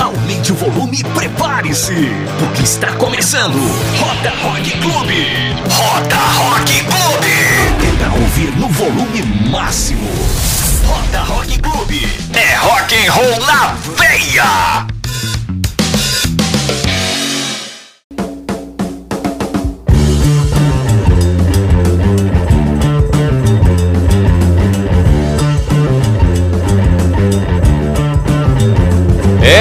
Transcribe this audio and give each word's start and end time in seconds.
Aumente 0.00 0.50
o 0.50 0.54
volume 0.54 1.00
e 1.00 1.04
prepare-se, 1.04 1.92
porque 2.38 2.62
está 2.62 2.90
começando 2.94 3.58
Roda 3.98 4.30
Rock 4.42 4.70
Clube. 4.78 5.54
Roda 5.68 6.16
Rock 6.16 6.72
Clube. 6.84 7.98
Pra 7.98 8.12
ouvir 8.14 8.50
no 8.56 8.68
volume 8.68 9.22
máximo. 9.50 10.08
Roda 10.86 11.20
Rock 11.20 11.58
Clube. 11.58 12.08
É 12.32 12.56
rock 12.56 12.94
and 12.94 13.12
roll 13.12 13.46
na 13.46 13.74
veia. 13.98 14.99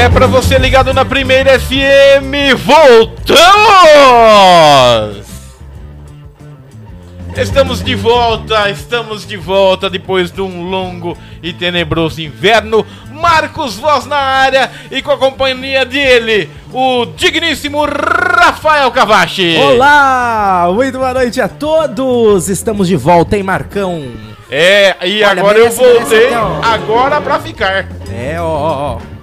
É 0.09 0.11
pra 0.11 0.25
você 0.25 0.57
ligado 0.57 0.91
na 0.91 1.05
primeira 1.05 1.59
FM, 1.59 2.55
voltamos! 2.65 3.45
Estamos 7.37 7.83
de 7.83 7.93
volta, 7.93 8.71
estamos 8.71 9.23
de 9.23 9.37
volta 9.37 9.87
depois 9.87 10.31
de 10.31 10.41
um 10.41 10.67
longo 10.67 11.15
e 11.43 11.53
tenebroso 11.53 12.19
inverno. 12.21 12.83
Marcos 13.11 13.75
Voz 13.75 14.07
na 14.07 14.17
área 14.17 14.71
e 14.89 14.99
com 15.03 15.11
a 15.11 15.17
companhia 15.17 15.85
dele, 15.85 16.49
o 16.73 17.05
digníssimo 17.05 17.85
Rafael 17.85 18.89
Cavachi. 18.91 19.57
Olá! 19.57 20.71
Muito 20.73 20.97
boa 20.97 21.13
noite 21.13 21.39
a 21.39 21.47
todos! 21.47 22.49
Estamos 22.49 22.87
de 22.87 22.95
volta, 22.95 23.37
hein, 23.37 23.43
Marcão? 23.43 24.11
É, 24.49 24.95
e 25.07 25.23
Olha, 25.23 25.39
agora 25.41 25.59
eu 25.59 25.69
voltei, 25.69 26.33
ó. 26.33 26.61
agora 26.63 27.21
pra 27.21 27.39
ficar. 27.39 27.87
É, 28.11 28.41
ó, 28.41 28.45
ó, 28.45 28.95
ó. 28.95 29.18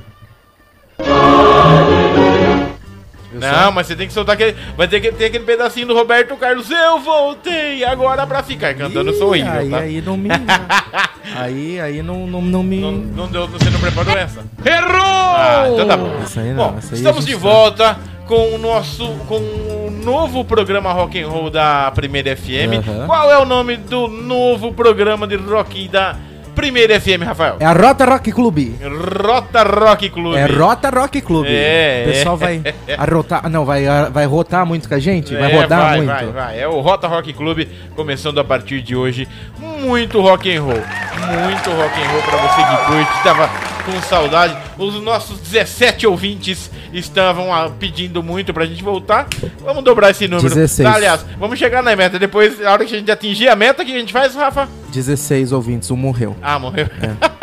Viu 3.39 3.41
Não, 3.41 3.65
só? 3.65 3.71
mas 3.71 3.87
você 3.87 3.97
tem 3.97 4.07
que 4.07 4.13
soltar 4.13 4.35
aquele. 4.35 4.57
Vai 4.77 4.89
ter 4.89 5.01
que 5.01 5.13
ter 5.13 5.27
aquele 5.27 5.45
pedacinho 5.45 5.87
do 5.89 5.95
Roberto 5.95 6.37
Carlos. 6.37 6.71
Eu 6.71 6.99
voltei 7.01 7.85
agora 7.85 8.27
pra 8.27 8.43
ficar 8.43 8.75
cantando 8.75 9.11
Ih, 9.11 9.19
sou 9.19 9.29
horrível, 9.29 9.53
aí, 9.53 9.71
tá? 9.71 9.79
aí 9.79 10.01
não 10.01 10.17
me. 10.17 10.29
aí, 11.37 11.81
aí 11.81 12.03
não, 12.03 12.27
não, 12.27 12.41
não 12.43 12.63
me. 12.63 12.81
Não, 12.81 12.93
não 12.93 13.27
deu, 13.27 13.47
você 13.49 13.69
não 13.71 13.81
preparou 13.81 14.17
essa? 14.17 14.45
Errou! 14.65 15.03
Ah, 15.03 15.69
então 15.73 15.87
tá 15.87 15.97
bom. 15.97 16.21
Isso 16.25 16.41
aí 16.41 16.53
não, 16.53 16.73
Bom, 16.73 16.79
isso 16.79 16.95
aí 16.95 16.99
estamos 16.99 17.25
de 17.27 17.35
volta 17.35 17.99
com 18.27 18.55
o 18.55 18.59
nosso 18.59 19.07
com 19.29 19.37
o 19.37 19.91
novo 20.05 20.45
programa 20.45 20.93
Rock 20.93 21.21
and 21.21 21.29
Roll 21.29 21.51
da 21.51 21.91
Primeira 21.95 22.37
FM. 22.37 22.87
Aham. 22.87 23.07
Qual 23.07 23.31
é 23.31 23.39
o 23.39 23.45
nome 23.45 23.77
do 23.77 24.09
novo 24.09 24.73
programa 24.73 25.27
de 25.27 25.37
rock 25.37 25.89
da 25.89 26.17
Primeira 26.57 26.99
FM, 26.99 27.23
Rafael? 27.23 27.57
É 27.61 27.67
a 27.67 27.73
Rota 27.73 28.05
Rock 28.07 28.33
Clube. 28.33 28.75
Rota 29.23 29.63
Rock 29.63 30.09
Clube. 30.09 30.37
É 30.37 30.47
Rota 30.47 30.89
Rock 30.91 31.21
Clube. 31.21 31.49
É, 31.53 32.05
O 32.07 32.11
pessoal 32.13 32.37
vai 32.37 32.63
arrotar. 32.99 33.49
Não, 33.49 33.65
vai, 33.65 33.85
vai 34.11 34.25
rotar 34.25 34.65
muito 34.67 34.89
com 34.89 34.95
a 34.95 34.99
gente? 34.99 35.35
Vai 35.37 35.53
É, 35.53 35.61
rodar 35.61 35.81
vai, 35.81 35.97
muito. 35.99 36.09
Vai, 36.09 36.27
vai. 36.27 36.59
É 36.61 36.67
o 36.67 36.81
Rota 36.81 37.07
Rock 37.07 37.33
Clube 37.35 37.69
começando 37.95 38.41
a 38.41 38.45
partir 38.45 38.81
de 38.81 38.97
hoje. 38.97 39.29
Muito 39.59 40.21
rock 40.21 40.51
and 40.57 40.63
roll. 40.63 40.73
Muito 40.75 41.71
rock 41.71 42.01
and 42.03 42.09
roll 42.11 42.23
pra 42.23 42.37
você 42.39 42.63
que 42.63 42.87
curte. 42.87 43.23
Tava 43.23 43.51
com 43.85 44.01
saudade. 44.03 44.57
Os 44.79 45.03
nossos 45.03 45.39
17 45.41 46.07
ouvintes 46.07 46.71
estavam 46.93 47.53
ah, 47.53 47.71
pedindo 47.71 48.23
muito 48.23 48.53
pra 48.53 48.67
gente 48.67 48.83
voltar. 48.83 49.27
Vamos 49.65 49.83
dobrar 49.83 50.11
esse 50.11 50.29
número. 50.29 50.49
16. 50.49 50.89
Tá, 50.89 50.95
aliás, 50.95 51.25
vamos 51.39 51.59
chegar 51.59 51.83
na 51.83 51.95
meta. 51.97 52.19
Depois, 52.19 52.59
na 52.59 52.73
hora 52.73 52.85
que 52.85 52.95
a 52.95 52.99
gente 52.99 53.11
atingir 53.11 53.49
a 53.49 53.57
meta, 53.57 53.83
o 53.83 53.87
que 53.87 53.95
a 53.95 53.99
gente 53.99 54.13
faz, 54.13 54.35
Rafa? 54.35 54.69
16 54.93 55.53
ouvintes, 55.53 55.91
um 55.91 55.97
morreu. 55.97 56.37
Ah, 56.43 56.59
morreu. 56.59 56.89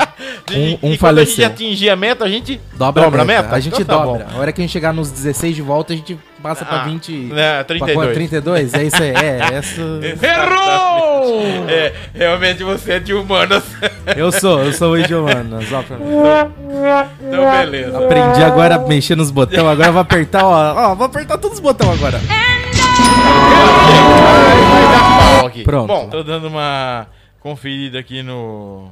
Um- 0.55 0.59
e, 0.59 0.79
um 0.83 0.93
e 0.93 0.97
quando 0.97 1.17
a 1.19 1.23
gente 1.25 1.35
faleceu. 1.35 1.47
atingir 1.47 1.89
a 1.89 1.95
meta, 1.95 2.25
a 2.25 2.29
gente 2.29 2.59
Dobra, 2.73 3.03
dobra 3.03 3.21
a 3.21 3.25
meta. 3.25 3.55
A 3.55 3.59
gente 3.59 3.81
Então 3.81 3.99
tá 3.99 4.05
dobra. 4.05 4.27
A 4.33 4.37
hora 4.39 4.51
que 4.51 4.61
a 4.61 4.63
gente 4.63 4.71
chegar 4.71 4.93
nos 4.93 5.11
16 5.11 5.55
de 5.55 5.61
volta, 5.61 5.93
a 5.93 5.95
gente 5.95 6.17
passa 6.41 6.65
pra 6.65 6.81
Ah, 6.81 6.85
20. 6.85 7.11
né, 7.11 7.53
pra 7.55 7.63
32. 7.63 7.95
quanto? 7.97 8.13
32? 8.13 8.73
É 8.73 8.83
isso 8.83 9.01
aí. 9.01 9.09
É, 9.15 9.39
essa. 9.55 9.81
Errou! 9.81 11.69
É, 11.69 11.93
realmente 12.13 12.63
você 12.63 12.93
é 12.93 12.99
de 12.99 13.13
humanas. 13.13 13.63
Eu 14.17 14.31
sou, 14.31 14.59
eu 14.61 14.73
sou 14.73 14.91
o 14.91 14.97
idiomanas, 14.99 15.71
ó 15.71 15.81
pra 15.81 15.97
mim. 15.97 16.05
então, 17.25 17.51
beleza. 17.59 17.97
Aprendi 17.97 18.43
agora 18.43 18.75
a 18.75 18.79
mexer 18.79 19.15
nos 19.15 19.31
botões, 19.31 19.59
agora 19.59 19.87
eu 19.89 19.93
vou 19.93 20.01
apertar, 20.01 20.43
ó. 20.45 20.91
Ó, 20.91 20.95
vou 20.95 21.05
apertar 21.05 21.37
todos 21.37 21.57
os 21.57 21.63
botões 21.63 21.91
agora. 21.97 22.19
Vai 22.19 22.71
dar 24.91 25.37
pau 25.39 25.47
aqui. 25.47 25.63
Pronto. 25.63 25.87
Bom, 25.87 26.09
tô 26.09 26.23
dando 26.23 26.47
uma 26.47 27.07
conferida 27.39 27.99
aqui 27.99 28.21
no. 28.23 28.91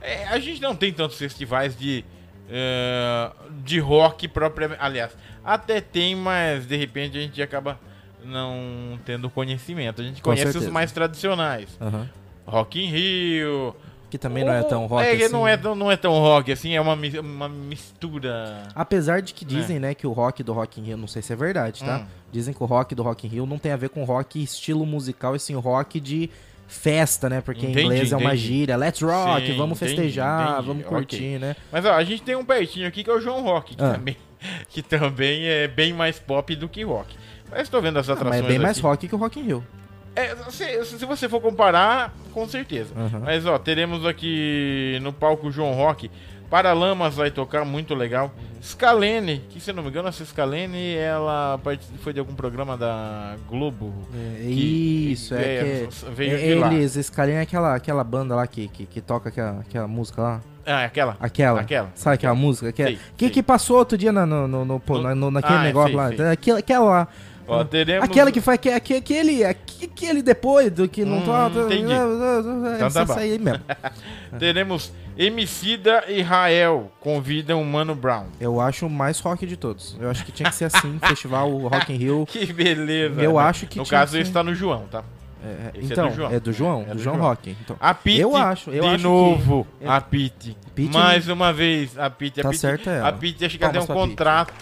É, 0.00 0.24
a 0.28 0.38
gente 0.38 0.60
não 0.60 0.74
tem 0.76 0.92
tantos 0.92 1.16
festivais 1.18 1.76
de. 1.76 2.04
eh, 2.50 3.30
de 3.64 3.78
rock 3.80 4.28
propriamente. 4.28 4.80
Aliás, 4.82 5.16
até 5.44 5.80
tem, 5.80 6.14
mas 6.14 6.66
de 6.66 6.76
repente 6.76 7.16
a 7.16 7.20
gente 7.20 7.40
acaba 7.42 7.78
não 8.24 8.98
tendo 9.04 9.28
conhecimento. 9.30 10.00
A 10.00 10.04
gente 10.04 10.20
Com 10.22 10.30
conhece 10.30 10.46
os 10.46 10.52
certeza. 10.52 10.70
mais 10.72 10.92
tradicionais. 10.92 11.68
Aham. 11.80 12.08
Rock 12.46 12.80
in 12.82 12.88
Rio. 12.88 13.74
Que 14.10 14.18
também 14.18 14.44
não 14.44 14.52
é 14.52 14.62
tão 14.62 14.84
rock 14.86 15.06
É, 15.06 15.12
assim. 15.12 15.32
não, 15.32 15.48
é 15.48 15.56
não 15.56 15.90
é 15.90 15.96
tão 15.96 16.12
rock 16.12 16.52
assim, 16.52 16.74
é 16.76 16.80
uma, 16.82 16.94
uma 17.22 17.48
mistura. 17.48 18.68
Apesar 18.74 19.22
de 19.22 19.32
que 19.32 19.42
dizem, 19.42 19.78
né, 19.78 19.94
que 19.94 20.06
o 20.06 20.12
rock 20.12 20.42
do 20.42 20.52
Rock 20.52 20.80
in 20.80 20.84
Rio, 20.84 20.96
não 20.98 21.06
sei 21.08 21.22
se 21.22 21.32
é 21.32 21.36
verdade, 21.36 21.82
tá? 21.82 22.00
Hum. 22.00 22.06
Dizem 22.30 22.52
que 22.52 22.62
o 22.62 22.66
rock 22.66 22.94
do 22.94 23.02
Rock 23.02 23.26
in 23.26 23.30
Rio 23.30 23.46
não 23.46 23.58
tem 23.58 23.72
a 23.72 23.76
ver 23.76 23.88
com 23.88 24.04
rock 24.04 24.42
estilo 24.42 24.84
musical, 24.84 25.34
e 25.34 25.38
sim 25.40 25.54
rock 25.54 25.98
de 25.98 26.28
festa, 26.72 27.28
né? 27.28 27.40
Porque 27.40 27.66
Entendi, 27.66 27.80
em 27.80 27.84
inglês 27.84 28.12
é 28.12 28.16
uma 28.16 28.30
entendi. 28.34 28.42
gíria. 28.46 28.76
Let's 28.76 29.00
rock, 29.02 29.46
Sim, 29.46 29.56
vamos 29.56 29.80
entendi, 29.80 29.96
festejar, 29.96 30.52
entendi, 30.52 30.66
vamos 30.66 30.84
curtir, 30.86 31.38
né? 31.38 31.54
Mas 31.70 31.84
ó, 31.84 31.92
a 31.92 32.02
gente 32.02 32.22
tem 32.22 32.34
um 32.34 32.44
pertinho 32.44 32.88
aqui 32.88 33.04
que 33.04 33.10
é 33.10 33.12
o 33.12 33.20
João 33.20 33.42
Rock, 33.42 33.76
que, 33.76 33.82
Ah. 33.82 33.92
também, 33.92 34.16
que 34.68 34.82
também 34.82 35.46
é 35.46 35.68
bem 35.68 35.92
mais 35.92 36.18
pop 36.18 36.54
do 36.56 36.68
que 36.68 36.82
rock. 36.82 37.14
Mas 37.50 37.68
tô 37.68 37.80
vendo 37.80 37.98
as 37.98 38.08
Ah, 38.08 38.14
atrações 38.14 38.40
mas 38.40 38.44
é 38.44 38.48
bem 38.48 38.58
mais 38.58 38.78
aqui. 38.78 38.86
rock 38.86 39.08
que 39.08 39.14
o 39.14 39.18
Rock 39.18 39.38
in 39.38 39.44
Rio. 39.44 39.66
É, 40.14 40.34
se, 40.50 40.84
se 40.84 41.06
você 41.06 41.26
for 41.28 41.40
comparar, 41.40 42.14
com 42.32 42.46
certeza. 42.46 42.92
Aham. 42.96 43.20
Mas 43.24 43.46
ó, 43.46 43.58
teremos 43.58 44.04
aqui 44.04 44.98
no 45.02 45.12
palco 45.12 45.50
João 45.50 45.72
Rock. 45.72 46.10
Paralamas 46.52 47.14
vai 47.14 47.30
tocar, 47.30 47.64
muito 47.64 47.94
legal. 47.94 48.30
Scalene, 48.62 49.38
que 49.48 49.58
se 49.58 49.72
não 49.72 49.82
me 49.82 49.88
engano, 49.88 50.08
essa 50.10 50.22
Scalene, 50.22 50.94
ela 50.96 51.58
foi 52.02 52.12
de 52.12 52.20
algum 52.20 52.34
programa 52.34 52.76
da 52.76 53.36
Globo. 53.48 53.90
É, 54.14 54.42
que- 54.42 55.12
isso, 55.12 55.34
é, 55.34 55.38
é, 55.56 55.86
que... 55.88 56.10
veio 56.10 56.34
é, 56.36 56.36
de 56.36 56.54
lá. 56.56 56.74
eles, 56.74 56.92
Scalene 57.06 57.38
é 57.38 57.40
aquela, 57.40 57.74
aquela 57.74 58.04
banda 58.04 58.34
lá 58.36 58.46
que, 58.46 58.68
que, 58.68 58.84
que 58.84 59.00
toca 59.00 59.30
aquela, 59.30 59.60
aquela 59.60 59.88
música 59.88 60.20
lá. 60.20 60.40
Ah, 60.66 60.84
aquela. 60.84 61.16
Aquela. 61.18 61.60
Aquela. 61.62 61.90
Sabe 61.94 62.14
aquela 62.16 62.34
música? 62.34 62.70
Que, 62.70 62.82
Sei, 62.84 62.94
que, 63.16 63.24
sei. 63.24 63.30
que 63.30 63.42
passou 63.42 63.78
outro 63.78 63.96
dia 63.96 64.12
na, 64.12 64.26
no, 64.26 64.46
no, 64.46 64.62
no- 64.66 64.82
No- 64.86 65.02
na- 65.02 65.14
no- 65.14 65.30
naquele 65.30 65.54
Ah, 65.54 65.62
negócio 65.62 65.88
sei, 66.08 66.18
lá. 66.26 66.32
Aquela, 66.32 66.58
aquela 66.58 66.84
lá. 66.84 67.08
Ó, 67.46 67.64
teremos... 67.64 68.04
Aquela 68.08 68.30
que 68.32 68.38
aque- 68.38 68.70
aque- 68.70 68.94
aquele, 68.94 69.44
aque- 69.44 69.84
aquele 69.86 70.22
depois 70.22 70.70
do 70.70 70.88
que 70.88 71.04
não 71.04 71.18
Hum, 71.18 71.26
tá. 71.26 71.50
entendi. 71.64 71.92
É, 71.92 72.76
Então 72.76 72.90
tá 72.90 73.04
bom. 73.04 73.14
aí 73.14 73.38
mesmo. 73.38 73.62
Teremos 74.38 74.92
Emicida 75.16 76.04
e 76.08 76.22
Rael 76.22 76.90
convidam 77.00 77.60
o 77.60 77.64
Mano 77.64 77.94
Brown. 77.94 78.26
Eu 78.40 78.60
acho 78.60 78.86
o 78.86 78.90
mais 78.90 79.18
rock 79.20 79.46
de 79.46 79.56
todos. 79.56 79.96
Eu 80.00 80.10
acho 80.10 80.24
que 80.24 80.32
tinha 80.32 80.48
que 80.48 80.54
ser 80.56 80.66
assim, 80.66 80.98
festival 81.06 81.50
Rock 81.50 81.92
in 81.92 81.96
Rio. 81.96 82.24
Que 82.26 82.50
beleza. 82.52 83.20
Eu 83.20 83.34
né? 83.34 83.40
acho 83.42 83.66
que 83.66 83.78
No 83.78 83.86
caso, 83.86 84.12
que 84.16 84.22
esse 84.22 84.32
tá 84.32 84.42
no 84.42 84.54
João, 84.54 84.86
tá? 84.90 85.02
É, 85.44 85.76
Esse 85.76 85.90
é 85.90 85.92
então, 85.94 86.08
do 86.08 86.14
João. 86.14 86.30
é 86.32 86.40
do 86.40 86.52
João, 86.52 86.82
É 86.82 86.84
do 86.84 86.94
do 86.94 87.02
João 87.02 87.16
João. 87.16 87.28
Rock. 87.28 87.56
Então, 87.60 87.76
A 87.80 87.92
Pete, 87.92 88.20
Eu 88.20 88.36
acho, 88.36 88.70
eu 88.70 88.82
de 88.82 88.88
acho 88.88 88.96
que- 88.98 89.02
novo, 89.02 89.66
a 89.84 90.00
Pete. 90.00 90.56
Pete 90.72 90.92
Mais 90.96 91.28
uma 91.28 91.52
vez, 91.52 91.98
a 91.98 92.08
Pete. 92.08 92.38
A 92.40 92.44
Tá 92.44 92.48
Pete, 92.50 92.60
certa 92.60 92.90
ela. 92.90 93.08
A 93.08 93.12
Pete 93.12 93.44
acho 93.44 93.58
que 93.58 93.64
ela 93.64 93.72
tem 93.72 93.82
um 93.82 93.86
pra 93.86 94.44
Pete. 94.44 94.56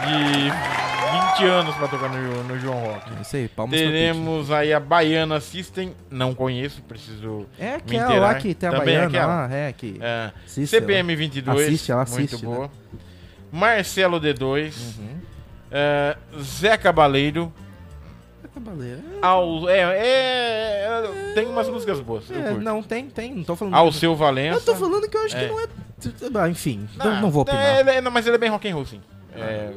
De 0.00 1.40
20 1.40 1.44
anos 1.50 1.74
pra 1.76 1.88
tocar 1.88 2.08
no, 2.08 2.44
no 2.44 2.58
João 2.58 2.78
Rock. 2.80 3.10
é 3.16 3.20
isso 3.22 3.36
aí, 3.36 3.48
palmas 3.48 3.78
Teremos 3.78 4.50
aí 4.50 4.72
a 4.72 4.80
Baiana 4.80 5.40
System, 5.40 5.94
não 6.10 6.34
conheço, 6.34 6.82
preciso... 6.82 7.46
É 7.58 7.70
me 7.72 7.76
aquela 7.76 8.04
inteirar. 8.06 8.20
lá 8.20 8.34
que 8.34 8.54
tem 8.54 8.68
a 8.68 8.72
Também 8.72 8.94
é 8.94 8.98
baiana 8.98 9.06
aquela. 9.08 9.26
lá, 9.48 9.54
é, 9.54 9.72
que... 9.72 9.98
É, 10.00 10.32
Assiste 10.44 10.66
CPM 10.70 11.14
22, 11.16 11.60
Assiste, 11.62 11.92
ela 11.92 12.02
assiste, 12.02 12.18
muito 12.36 12.48
né? 12.50 12.54
boa. 12.56 12.70
Marcelo 13.52 14.20
D2, 14.20 14.74
Uhum. 14.98 15.16
é, 15.70 16.16
Zé 16.40 16.76
Cabaleiro, 16.76 17.52
ao, 19.20 19.68
é, 19.68 19.78
é, 19.78 20.86
é, 20.86 21.32
tem 21.34 21.46
umas 21.46 21.68
músicas 21.68 21.98
boas, 22.00 22.30
É, 22.30 22.52
não, 22.52 22.82
tem, 22.82 23.06
tem, 23.08 23.34
não 23.34 23.42
tô 23.44 23.56
falando... 23.56 23.74
Ao 23.74 23.90
seu 23.90 24.14
Valença. 24.14 24.58
Eu 24.58 24.62
tô 24.64 24.76
falando 24.76 25.08
que 25.08 25.16
eu 25.16 25.24
acho 25.24 25.36
É. 25.36 25.40
que 25.40 25.46
não 25.52 25.60
é... 25.60 25.66
Ah, 26.40 26.48
enfim, 26.48 26.86
Ah, 26.98 27.04
não, 27.04 27.20
não 27.22 27.30
vou 27.30 27.40
é, 27.48 27.80
opinar. 27.80 27.88
é- 27.96 28.00
não, 28.00 28.10
mas 28.10 28.26
ele 28.26 28.36
é 28.36 28.38
bem 28.38 28.50
rock 28.50 28.68
and 28.68 28.74
roll, 28.74 28.84
sim. 28.86 29.00
É, 29.36 29.70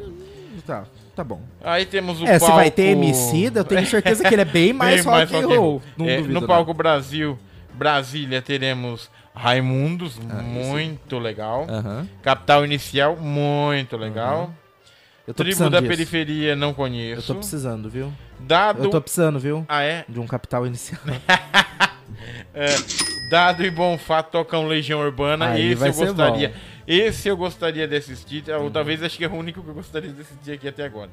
Tá, 0.65 0.85
tá 1.15 1.23
bom. 1.23 1.39
aí 1.63 1.85
temos 1.85 2.19
o 2.19 2.25
É, 2.25 2.33
se 2.33 2.39
palco... 2.39 2.55
vai 2.55 2.71
ter 2.71 2.87
Emicida, 2.89 3.59
eu 3.59 3.63
tenho 3.63 3.85
certeza 3.85 4.23
que 4.27 4.33
ele 4.33 4.41
é 4.41 4.45
bem 4.45 4.73
mais 4.73 5.05
Bem 5.05 5.13
rock 5.13 5.35
and 5.35 5.47
roll. 5.47 5.81
Não 5.95 6.07
É, 6.07 6.17
duvido, 6.17 6.33
no 6.33 6.41
não. 6.41 6.47
palco 6.47 6.73
Brasil, 6.73 7.37
Brasília, 7.73 8.41
teremos 8.41 9.09
Raimundos, 9.35 10.19
Ah, 10.29 10.41
muito 10.41 11.19
legal. 11.19 11.67
Aham. 11.69 12.07
Capital 12.23 12.65
Inicial, 12.65 13.15
muito 13.17 13.95
legal. 13.95 14.51
Eu 15.27 15.33
tô 15.33 15.43
Tribo 15.43 15.69
da 15.69 15.79
disso. 15.79 15.89
Periferia, 15.89 16.55
não 16.55 16.69
Eu 16.69 16.73
conheço. 16.73 17.27
tô 17.27 17.35
precisando, 17.35 17.87
viu? 17.89 18.11
Dado... 18.39 18.85
Eu 18.85 18.89
tô 18.89 18.99
precisando, 19.01 19.39
viu? 19.39 19.63
Ah, 19.69 19.83
é? 19.83 20.05
De 20.09 20.19
um 20.19 20.25
capital 20.25 20.65
inicial. 20.65 20.99
É, 22.53 22.65
Dado 23.29 23.63
e 23.63 23.69
Bonfá 23.69 24.23
tocam 24.23 24.65
Legião 24.65 24.99
Urbana. 24.99 25.49
Aí 25.49 25.73
Esse 25.73 25.87
eu 25.87 25.93
gostaria. 25.93 26.53
Esse 26.87 27.27
eu 27.27 27.35
gostaria 27.35 27.85
de 27.87 27.95
assistir, 27.97 28.43
ou 28.51 28.71
talvez 28.71 29.03
acho 29.03 29.17
que 29.17 29.25
é 29.25 29.27
o 29.27 29.33
único 29.35 29.61
que 29.61 29.69
eu 29.69 29.73
gostaria 29.73 30.11
de 30.11 30.21
assistir 30.21 30.51
aqui 30.53 30.67
até 30.69 30.85
agora. 30.85 31.09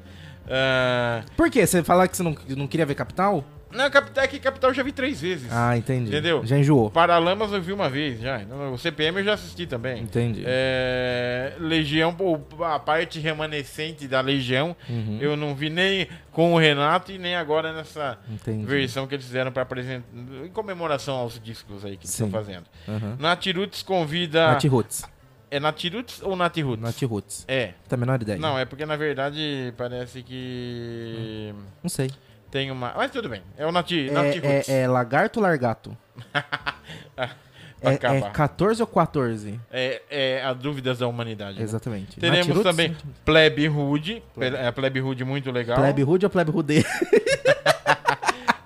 Ah, 0.49 1.23
Por 1.35 1.49
quê? 1.49 1.65
Você 1.67 1.83
fala 1.83 2.07
que 2.07 2.15
você 2.15 2.23
não, 2.23 2.35
não 2.49 2.67
queria 2.67 2.85
ver 2.85 2.95
Capital? 2.95 3.43
não, 3.71 3.89
Capital, 3.89 4.23
é 4.23 4.27
que 4.29 4.39
Capital 4.39 4.69
eu 4.69 4.73
já 4.73 4.83
vi 4.83 4.93
três 4.93 5.19
vezes. 5.19 5.49
Ah, 5.51 5.75
entendi. 5.75 6.07
Entendeu? 6.07 6.45
Já 6.45 6.57
enjoou. 6.57 6.89
Paralamas 6.89 7.51
eu 7.51 7.61
vi 7.61 7.73
uma 7.73 7.89
vez 7.89 8.21
já. 8.21 8.39
O 8.71 8.77
CPM 8.77 9.17
eu 9.19 9.25
já 9.25 9.33
assisti 9.33 9.67
também. 9.67 10.01
Entendi. 10.01 10.43
É, 10.45 11.55
Legião, 11.59 12.15
a 12.63 12.79
parte 12.79 13.19
remanescente 13.19 14.07
da 14.07 14.21
Legião, 14.21 14.73
Uhum. 14.89 15.17
eu 15.19 15.35
não 15.35 15.53
vi 15.53 15.69
nem 15.69 16.07
com 16.31 16.53
o 16.53 16.57
Renato 16.57 17.11
e 17.11 17.17
nem 17.17 17.35
agora 17.35 17.73
nessa 17.73 18.17
Entendi. 18.31 18.65
versão 18.65 19.07
que 19.07 19.15
eles 19.15 19.25
fizeram 19.25 19.51
para 19.51 19.63
apresentar, 19.63 20.05
em 20.45 20.49
comemoração 20.49 21.15
aos 21.17 21.37
discos 21.43 21.83
aí 21.83 21.97
que 21.97 22.05
eles 22.05 22.11
estão 22.11 22.29
fazendo. 22.29 22.63
Uhum. 22.87 23.17
Natirutes 23.19 23.83
convida. 23.83 24.47
Nath 24.53 24.63
Roots. 24.65 25.03
É 25.51 25.59
Natirutes 25.59 26.21
ou 26.21 26.35
Natirutes? 26.35 26.81
Nath 26.83 27.01
Roots. 27.03 27.45
É. 27.47 27.73
Tá 27.87 27.95
menor 27.95 28.21
ideia. 28.21 28.37
Não, 28.39 28.57
é 28.57 28.65
porque 28.65 28.85
na 28.85 28.95
verdade 28.95 29.73
parece 29.77 30.21
que 30.23 31.53
Não 31.83 31.89
sei. 31.89 32.09
tem 32.51 32.71
uma. 32.71 32.93
Mas 32.95 33.11
tudo 33.11 33.29
bem. 33.29 33.41
É 33.57 33.65
o 33.65 33.71
Nati. 33.71 34.09
É, 34.09 34.63
é, 34.67 34.81
é 34.81 34.87
lagarto 34.87 35.39
ou 35.39 35.43
largato? 35.43 35.95
É, 37.81 37.89
é 37.89 37.93
acabar. 37.95 38.31
14 38.31 38.81
ou 38.81 38.87
14? 38.87 39.59
É, 39.69 40.01
é 40.09 40.43
a 40.43 40.53
dúvidas 40.53 40.99
da 40.99 41.07
humanidade. 41.07 41.57
né? 41.59 41.63
Exatamente. 41.63 42.19
Teremos 42.19 42.47
Nath 42.47 42.55
Roots? 42.57 42.71
também 42.71 42.97
Plebe 43.23 43.69
Hood. 43.69 44.23
É, 44.39 44.71
Plebe 44.71 45.01
Hood 45.01 45.23
muito 45.23 45.51
legal. 45.51 45.77
Plebe 45.77 46.03
Hood 46.03 46.25
ou 46.25 46.29
Plebe 46.31 46.51
Rudê? 46.51 46.83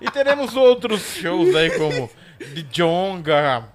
E 0.00 0.10
teremos 0.10 0.56
outros 0.56 1.02
shows 1.16 1.54
aí 1.54 1.70
como 1.76 2.08
The 2.38 2.62
Jonga, 2.72 3.68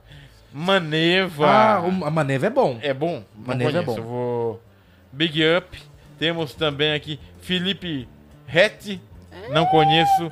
Maneva. 0.58 1.46
Ah, 1.50 1.82
o- 1.82 2.06
a 2.06 2.10
Maneva 2.10 2.48
é 2.48 2.50
bom. 2.50 2.80
É 2.82 2.94
bom? 2.94 3.22
Maneva 3.36 3.80
é 3.80 3.82
bom. 3.82 3.98
eu 3.98 4.04
vou... 4.04 4.62
Big 5.12 5.42
Up. 5.58 5.78
Temos 6.18 6.54
também 6.56 6.94
aqui 6.94 7.20
Felipe 7.42 8.08
Rett. 8.48 9.02
Não 9.50 9.66
conheço. 9.66 10.30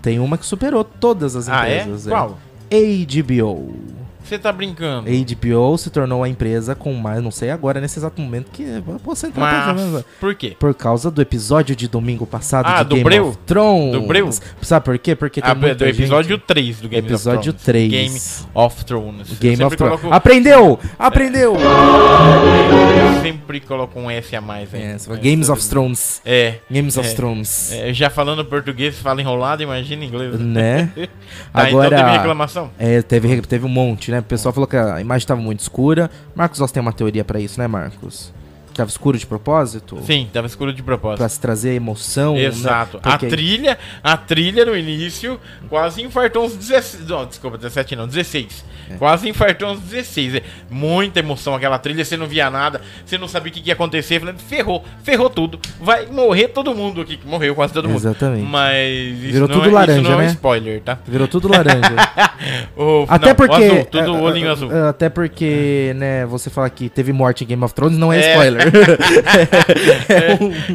Tem 0.00 0.18
uma 0.18 0.36
que 0.38 0.44
superou 0.46 0.84
todas 0.84 1.36
as 1.36 1.48
Ah, 1.48 1.68
é? 1.68 1.80
empresas. 1.82 2.06
Qual? 2.12 2.38
HBO. 2.70 3.74
Você 4.24 4.38
tá 4.38 4.50
brincando? 4.52 5.08
HBO 5.10 5.76
se 5.76 5.90
tornou 5.90 6.22
a 6.22 6.28
empresa 6.28 6.74
com 6.74 6.92
mais, 6.94 7.22
não 7.22 7.30
sei 7.30 7.50
agora, 7.50 7.80
nesse 7.80 7.98
exato 7.98 8.20
momento, 8.20 8.50
que 8.50 8.62
eu 8.62 8.82
posso 9.04 9.26
entrar 9.26 9.74
pra 9.74 9.74
Mas 9.74 10.04
por 10.20 10.34
quê? 10.34 10.56
Por 10.58 10.74
causa 10.74 11.10
do 11.10 11.20
episódio 11.20 11.74
de 11.76 11.86
domingo 11.88 12.26
passado 12.26 12.66
Ah, 12.66 12.82
de 12.82 12.88
do 12.88 12.94
Game 12.96 13.04
Breu? 13.04 13.28
of 13.28 13.38
Thrones. 13.46 13.92
Do 13.92 14.02
Breu? 14.02 14.30
Sabe 14.62 14.84
por 14.84 14.98
quê? 14.98 15.14
Porque 15.14 15.40
tem 15.42 15.50
Ah, 15.50 15.54
muita 15.54 15.74
do 15.74 15.84
episódio 15.86 16.30
gente... 16.36 16.46
3 16.46 16.80
do 16.80 16.88
Game 16.88 17.06
Episódio 17.06 17.50
of 17.52 17.58
Thrones. 17.62 17.64
3. 17.64 17.90
Game 17.90 18.20
of 18.54 18.84
Thrones. 18.84 19.38
Game 19.38 19.64
of 19.64 19.76
Thrones. 19.76 20.00
coloco- 20.00 20.14
Aprendeu! 20.14 20.78
Aprendeu! 20.98 21.54
Eu 21.56 23.20
sempre 23.22 23.60
coloco 23.60 23.98
um 24.00 24.10
S 24.10 24.34
a 24.34 24.40
mais 24.40 24.72
aí. 24.74 24.82
É, 24.82 24.98
você 24.98 25.06
fala 25.08 25.18
Games 25.18 25.48
of 25.48 25.68
Thrones. 25.68 26.22
É. 26.24 26.54
Games 26.70 26.96
of 26.96 27.08
É. 27.08 27.12
Thrones. 27.14 27.72
É, 27.72 27.92
já 27.92 28.08
falando 28.10 28.44
português, 28.44 28.96
fala 28.98 29.20
enrolado, 29.20 29.62
imagina 29.62 30.04
inglês. 30.04 30.38
Né? 30.38 30.90
Tá, 31.52 31.66
Agora- 31.66 31.86
então 31.88 31.98
teve 32.04 32.10
reclamação? 32.18 32.70
É, 32.78 33.02
teve, 33.02 33.40
teve 33.42 33.64
um 33.66 33.68
monte, 33.68 34.10
né? 34.10 34.21
O 34.22 34.24
pessoal 34.24 34.52
falou 34.52 34.66
que 34.66 34.76
a 34.76 35.00
imagem 35.00 35.26
tava 35.26 35.40
muito 35.40 35.60
escura. 35.60 36.10
Marcos 36.34 36.60
Oss 36.60 36.72
tem 36.72 36.80
uma 36.80 36.92
teoria 36.92 37.24
pra 37.24 37.38
isso, 37.40 37.60
né, 37.60 37.66
Marcos? 37.66 38.32
Tava 38.74 38.88
escuro 38.90 39.18
de 39.18 39.26
propósito? 39.26 39.98
Sim, 40.06 40.28
tava 40.32 40.46
escuro 40.46 40.72
de 40.72 40.82
propósito. 40.82 41.18
Pra 41.18 41.28
se 41.28 41.38
trazer 41.40 41.74
emoção. 41.74 42.34
né? 42.34 42.44
Exato. 42.44 42.98
Porque- 43.00 43.26
A 43.26 43.28
trilha, 43.30 43.78
a 44.02 44.16
trilha 44.16 44.64
no 44.64 44.76
início 44.76 45.38
quase 45.68 46.02
infartou 46.02 46.44
uns 46.46 46.54
16. 46.56 47.06
Não, 47.08 47.26
desculpa, 47.26 47.56
17 47.58 47.94
não, 47.96 48.06
16. 48.06 48.64
É. 48.90 48.94
Quase 48.94 49.28
infartou 49.28 49.70
uns 49.72 49.80
16. 49.80 50.34
É 50.36 50.42
muita 50.70 51.20
emoção 51.20 51.54
aquela 51.54 51.78
trilha, 51.78 52.04
você 52.04 52.16
não 52.16 52.26
via 52.26 52.50
nada, 52.50 52.80
você 53.04 53.16
não 53.18 53.28
sabia 53.28 53.50
o 53.50 53.54
que, 53.54 53.60
que 53.60 53.68
ia 53.68 53.74
acontecer. 53.74 54.18
Falando, 54.20 54.38
ferrou, 54.40 54.84
ferrou 55.02 55.30
tudo. 55.30 55.58
Vai 55.80 56.06
morrer 56.06 56.48
todo 56.48 56.74
mundo 56.74 57.00
aqui. 57.00 57.18
Morreu 57.24 57.54
quase 57.54 57.72
todo 57.72 57.88
mundo. 57.88 57.98
Exatamente. 57.98 58.42
Mas 58.46 59.16
Virou 59.18 59.48
tudo 59.48 59.68
é, 59.68 59.72
laranja, 59.72 60.00
isso 60.00 60.10
não 60.10 60.12
é 60.18 60.22
um 60.22 60.26
né? 60.26 60.32
spoiler, 60.32 60.80
tá? 60.80 60.98
Virou 61.06 61.28
tudo 61.28 61.48
laranja. 61.48 61.82
O- 62.76 63.04
Até 63.08 63.28
não, 63.28 63.34
porque. 63.36 63.64
azul, 63.64 63.84
tudo 63.84 64.04
é, 64.16 64.20
olhinho 64.20 64.48
é, 64.48 64.50
azul. 64.50 64.72
é, 64.72 64.88
Até 64.88 65.08
porque, 65.08 65.92
né, 65.96 66.26
você 66.26 66.50
fala 66.50 66.68
que 66.68 66.88
teve 66.88 67.12
morte 67.12 67.44
em 67.44 67.46
Game 67.46 67.62
of 67.62 67.72
Thrones, 67.74 67.96
não 67.96 68.12
é, 68.12 68.18
É. 68.20 68.30
spoiler. 68.32 68.61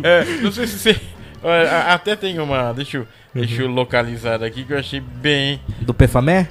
É, 0.04 0.24
não 0.42 0.52
sei 0.52 0.68
se 0.68 0.78
você. 0.80 1.00
Até 1.88 2.16
tem 2.16 2.40
uma. 2.40 2.74
Deixa 2.74 2.98
eu, 2.98 3.08
deixa 3.34 3.62
eu 3.62 3.68
localizar 3.68 4.44
aqui 4.44 4.64
que 4.64 4.74
eu 4.74 4.80
achei 4.80 5.00
bem. 5.00 5.62
do 5.82 5.94
Pefamé? 5.94 6.48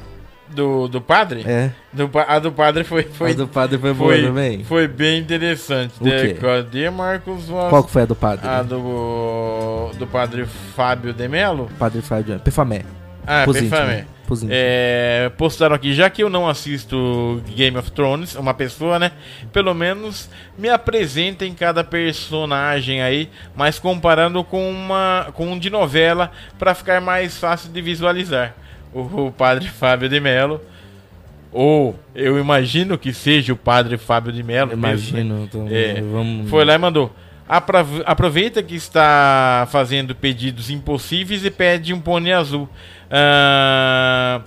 Do, 0.49 0.87
do 0.87 1.01
padre? 1.01 1.43
É. 1.45 1.73
Do, 1.93 2.09
a 2.27 2.39
do 2.39 2.53
padre 2.53 2.85
foi, 2.85 3.03
foi, 3.03 3.33
a 3.33 3.35
do 3.35 3.49
padre 3.49 3.79
foi 3.79 3.93
boa 3.93 4.13
foi, 4.13 4.23
também. 4.23 4.63
foi 4.65 4.87
bem 4.87 5.19
interessante. 5.19 5.95
O 6.01 6.07
É, 6.07 6.29
quê? 6.29 6.35
Cadê 6.35 6.89
Marcos 6.89 7.47
Voss? 7.49 7.69
Qual 7.69 7.83
que 7.83 7.91
foi 7.91 8.03
a 8.03 8.07
do 8.07 8.15
padre? 8.15 8.47
A 8.49 8.63
do, 8.63 9.91
do 9.99 10.07
padre 10.07 10.47
Fábio 10.77 11.13
de 11.13 11.27
Mello? 11.27 11.69
Padre 11.77 12.01
Fábio. 12.01 12.39
Pefamé. 12.39 12.83
Ah, 13.27 13.45
Pefame. 13.45 14.05
É, 14.51 15.31
postaram 15.39 15.75
aqui, 15.75 15.95
já 15.95 16.11
que 16.11 16.23
eu 16.23 16.29
não 16.29 16.49
assisto 16.49 17.43
Game 17.55 17.77
of 17.77 17.91
Thrones, 17.93 18.35
uma 18.35 18.53
pessoa, 18.55 18.99
né? 18.99 19.13
Pelo 19.53 19.73
menos 19.75 20.29
me 20.59 20.69
apresentem 20.69 21.55
cada 21.55 21.83
personagem 21.83 23.03
aí, 23.03 23.29
mas 23.55 23.79
comparando 23.79 24.43
com 24.45 24.69
uma 24.71 25.29
com 25.35 25.47
um 25.53 25.59
de 25.59 25.71
novela 25.71 26.31
para 26.59 26.75
ficar 26.75 27.01
mais 27.01 27.37
fácil 27.39 27.71
de 27.71 27.81
visualizar. 27.81 28.55
O, 28.93 29.27
o 29.27 29.33
padre 29.33 29.69
Fábio 29.69 30.09
de 30.09 30.19
Mello. 30.21 30.61
Ou 31.53 31.99
eu 32.15 32.39
imagino 32.39 32.99
que 32.99 33.13
seja 33.15 33.53
o 33.53 33.57
padre 33.57 33.97
Fábio 33.97 34.33
de 34.33 34.43
Mello. 34.43 34.77
mesmo, 34.77 34.83
né? 34.83 34.89
Imagino. 35.23 35.45
então, 35.45 35.67
É, 35.71 36.01
vamos... 36.03 36.51
Foi 36.51 36.65
lá 36.65 36.75
e 36.75 36.79
mandou. 36.79 37.15
Aprove- 37.49 38.03
Aproveita 38.05 38.63
que 38.63 38.75
está 38.75 39.67
fazendo 39.71 40.15
pedidos 40.15 40.69
impossíveis 40.69 41.45
e 41.45 41.51
pede 41.51 41.95
um 41.95 42.01
pônei 42.01 42.33
azul. 42.33 42.69
Ah, 43.11 44.41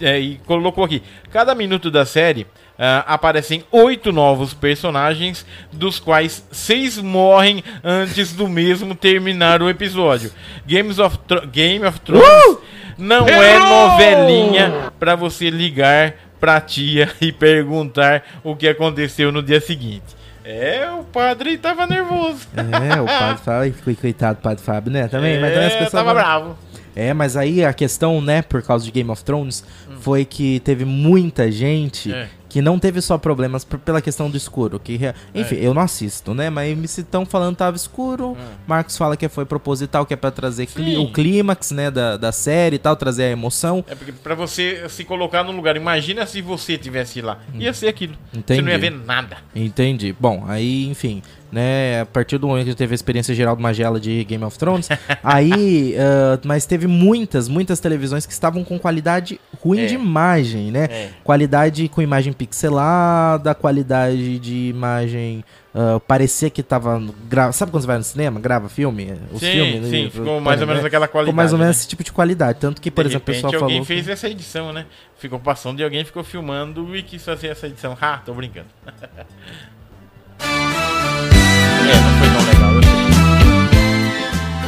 é, 0.00 0.18
e 0.18 0.40
colocou 0.46 0.84
aqui: 0.84 1.02
cada 1.30 1.54
minuto 1.54 1.90
da 1.90 2.04
série 2.06 2.46
ah, 2.78 3.04
aparecem 3.06 3.64
oito 3.70 4.12
novos 4.12 4.54
personagens, 4.54 5.44
dos 5.72 5.98
quais 5.98 6.44
seis 6.52 6.98
morrem 6.98 7.62
antes 7.82 8.32
do 8.32 8.48
mesmo 8.48 8.94
terminar 8.94 9.62
o 9.62 9.68
episódio. 9.68 10.30
Games 10.66 10.98
of 10.98 11.18
Game 11.52 11.84
of 11.84 12.00
Thrones 12.00 12.58
não 12.96 13.26
é 13.28 13.58
novelinha 13.58 14.92
pra 14.98 15.14
você 15.14 15.50
ligar 15.50 16.14
pra 16.40 16.60
tia 16.60 17.10
e 17.20 17.32
perguntar 17.32 18.22
o 18.44 18.54
que 18.54 18.68
aconteceu 18.68 19.32
no 19.32 19.42
dia 19.42 19.60
seguinte. 19.60 20.16
É, 20.44 20.88
o 20.98 21.04
padre 21.04 21.58
tava 21.58 21.86
nervoso. 21.86 22.48
É, 22.56 22.98
o 23.00 23.04
padre 23.04 23.36
Fábio, 23.44 23.74
coi- 23.84 23.94
coitado 23.94 24.38
do 24.38 24.42
padre 24.42 24.64
Fábio, 24.64 24.90
né? 24.90 25.06
Também, 25.06 25.38
mas 25.38 25.52
também 25.52 25.66
as 25.66 25.72
É, 25.74 25.76
pessoas. 25.76 25.92
tava 25.92 26.14
vão- 26.14 26.22
bravo. 26.22 26.58
É, 26.98 27.14
mas 27.14 27.36
aí 27.36 27.64
a 27.64 27.72
questão, 27.72 28.20
né, 28.20 28.42
por 28.42 28.60
causa 28.62 28.84
de 28.84 28.90
Game 28.90 29.08
of 29.10 29.22
Thrones, 29.22 29.64
foi 30.00 30.24
que 30.24 30.58
teve 30.60 30.84
muita 30.84 31.50
gente 31.50 32.12
É. 32.12 32.28
que 32.48 32.60
não 32.62 32.78
teve 32.78 33.00
só 33.00 33.16
problemas 33.18 33.64
pela 33.64 34.00
questão 34.02 34.28
do 34.30 34.36
escuro. 34.36 34.80
Que, 34.80 34.96
rea- 34.96 35.14
enfim, 35.34 35.56
É. 35.56 35.66
eu 35.66 35.72
não 35.74 35.82
assisto, 35.82 36.34
né? 36.34 36.50
Mas 36.50 36.90
se 36.90 37.02
estão 37.02 37.24
falando 37.26 37.52
que 37.52 37.58
tava 37.58 37.76
escuro, 37.76 38.36
Marcos 38.66 38.96
fala 38.96 39.16
que 39.16 39.28
foi 39.28 39.44
proposital, 39.44 40.04
que 40.06 40.14
é 40.14 40.16
pra 40.16 40.30
trazer 40.30 40.66
cli- 40.66 40.96
Hum. 40.96 41.02
O 41.04 41.12
clímax, 41.12 41.70
né, 41.70 41.90
da, 41.90 42.16
da 42.16 42.32
série 42.32 42.76
e 42.76 42.78
tal, 42.78 42.96
trazer 42.96 43.24
a 43.24 43.30
emoção. 43.30 43.84
É 43.88 43.94
porque 43.94 44.10
pra 44.12 44.34
você 44.34 44.88
se 44.88 45.04
colocar 45.04 45.44
no 45.44 45.52
lugar, 45.52 45.76
imagina 45.76 46.26
se 46.26 46.40
você 46.42 46.76
tivesse 46.78 47.20
lá. 47.20 47.38
Ia 47.54 47.72
ser 47.72 47.88
aquilo. 47.88 48.14
Você 48.32 48.38
Entendi. 48.40 48.62
não 48.62 48.70
ia 48.72 48.78
ver 48.78 48.90
nada. 48.90 49.36
Entendi. 49.54 50.14
Bom, 50.18 50.44
aí, 50.48 50.86
enfim, 50.88 51.22
né, 51.50 52.02
a 52.02 52.06
partir 52.06 52.36
do 52.38 52.46
momento 52.46 52.66
que 52.66 52.74
teve 52.74 52.92
a 52.92 52.94
experiência 52.94 53.34
geral 53.34 53.56
do 53.56 53.62
Magela 53.62 53.98
de 53.98 54.22
Game 54.24 54.44
of 54.44 54.58
Thrones, 54.58 54.88
aí, 55.24 55.94
ah, 55.98 56.38
mas 56.44 56.66
teve 56.66 56.86
muitas, 56.86 57.48
muitas 57.48 57.80
televisões 57.80 58.26
que 58.26 58.32
estavam 58.32 58.62
com 58.64 58.78
qualidade 58.78 59.40
ruim 59.62 59.80
É. 59.80 59.86
de 59.86 59.94
imagem, 59.94 60.70
né? 60.70 60.84
É. 60.90 61.10
Qualidade 61.24 61.88
com 61.88 62.02
imagem 62.02 62.32
pixelada, 62.32 63.54
qualidade 63.54 64.38
de 64.38 64.68
imagem. 64.68 65.44
ah, 65.74 66.00
parecia 66.06 66.50
que 66.50 66.62
tava. 66.62 67.02
Gra... 67.28 67.50
Sabe 67.52 67.70
quando 67.72 67.82
você 67.82 67.86
vai 67.86 67.98
no 67.98 68.04
cinema? 68.04 68.38
Grava 68.40 68.68
filme? 68.68 69.14
Os 69.32 69.40
sim, 69.40 69.52
filmes, 69.52 69.86
sim, 69.88 70.04
né? 70.04 70.10
ficou 70.10 70.40
mais 70.40 70.60
ou 70.60 70.66
menos 70.66 70.82
né? 70.82 70.88
aquela 70.88 71.08
qualidade. 71.08 71.32
Ficou 71.32 71.36
mais 71.36 71.52
ou 71.52 71.58
menos 71.58 71.76
né? 71.76 71.80
esse 71.80 71.88
tipo 71.88 72.04
de 72.04 72.12
qualidade. 72.12 72.58
Tanto 72.60 72.80
que, 72.80 72.90
por 72.90 73.04
de 73.04 73.10
exemplo, 73.10 73.32
o 73.32 73.34
pessoal 73.34 73.52
alguém 73.54 73.68
falou. 73.68 73.80
que- 73.80 73.86
fez 73.86 74.08
essa 74.08 74.28
edição, 74.28 74.72
né? 74.72 74.86
Ficou 75.18 75.38
passando 75.38 75.80
e 75.80 75.84
alguém 75.84 76.04
ficou 76.04 76.22
filmando 76.22 76.94
e 76.96 77.02
quis 77.02 77.24
fazer 77.24 77.48
essa 77.48 77.66
edição. 77.66 77.96
Ah, 78.00 78.20
tô 78.24 78.32
brincando. 78.34 78.68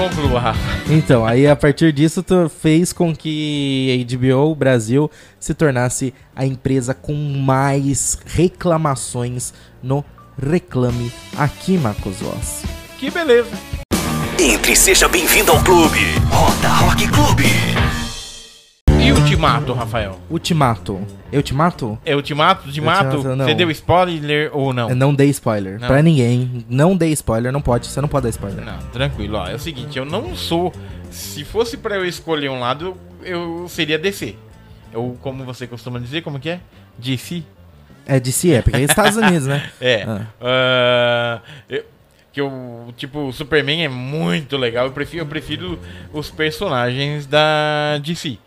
Conclua, 0.01 0.41
Rafa. 0.41 0.61
Então, 0.91 1.27
aí 1.27 1.47
a 1.47 1.55
partir 1.55 1.93
disso 1.93 2.23
tu 2.23 2.49
fez 2.49 2.91
com 2.91 3.15
que 3.15 4.07
a 4.09 4.17
HBO 4.17 4.55
Brasil 4.55 5.11
se 5.39 5.53
tornasse 5.53 6.15
a 6.35 6.47
empresa 6.47 6.95
com 6.95 7.13
mais 7.13 8.19
reclamações 8.25 9.53
no 9.83 10.03
Reclame 10.43 11.13
Aqui, 11.37 11.77
Marcos 11.77 12.17
Voss. 12.17 12.63
Que 12.99 13.11
beleza. 13.11 13.51
Entre 14.39 14.73
e 14.73 14.77
seja 14.77 15.07
bem-vindo 15.07 15.53
ao 15.53 15.63
clube. 15.63 15.99
Roda 16.31 16.69
Rock 16.69 17.07
Clube. 17.09 17.80
Ultimato, 19.21 19.73
Rafael? 19.73 20.19
Ultimato. 20.31 21.07
Eu 21.33 21.43
te 21.43 21.55
mato? 21.55 21.99
É 22.05 22.17
Ultimato? 22.17 22.67
Ultimato? 22.67 23.05
Ultimato, 23.17 23.37
não. 23.37 23.45
Você 23.45 23.55
deu 23.55 23.71
spoiler 23.71 24.51
ou 24.53 24.73
não? 24.73 24.89
Eu 24.91 24.97
Não 24.97 25.15
dei 25.15 25.29
spoiler. 25.31 25.79
Não. 25.79 25.87
Pra 25.87 26.03
ninguém. 26.03 26.65
Não 26.69 26.97
dei 26.97 27.13
spoiler. 27.13 27.53
Não 27.53 27.61
pode. 27.63 27.87
Você 27.87 28.01
não 28.01 28.09
pode 28.09 28.25
dar 28.25 28.31
spoiler. 28.31 28.65
Não, 28.65 28.79
tranquilo. 28.93 29.37
Ó, 29.39 29.47
é 29.47 29.55
o 29.55 29.59
seguinte, 29.59 29.99
eu 29.99 30.05
não 30.05 30.35
sou. 30.35 30.73
Se 31.11 31.45
fosse 31.45 31.77
pra 31.77 31.97
eu 31.97 32.05
escolher 32.05 32.51
um 32.51 32.59
lado, 32.61 32.97
eu 33.23 33.67
seria 33.69 33.99
DC. 33.99 34.35
Eu, 34.93 35.17
como 35.21 35.45
você 35.45 35.67
costuma 35.67 35.99
dizer, 36.01 36.23
como 36.23 36.41
que 36.41 36.49
é? 36.51 36.61
DC? 36.99 37.43
É 38.07 38.19
DC, 38.19 38.51
é, 38.53 38.63
porque 38.63 38.79
é 38.79 38.83
Estados 38.83 39.17
Unidos, 39.17 39.47
né? 39.47 39.71
É. 39.81 40.03
Ah. 40.03 40.27
Ah, 40.41 41.41
eu- 41.69 41.85
que 42.33 42.41
o 42.41 42.93
tipo, 42.97 43.27
o 43.27 43.33
Superman 43.33 43.85
é 43.85 43.89
muito 43.89 44.57
legal. 44.57 44.87
Eu 44.87 44.93
prefiro, 44.93 45.23
eu 45.25 45.27
prefiro 45.27 45.79
os 46.13 46.31
personagens 46.31 47.27
da 47.27 47.99
DC. 47.99 48.39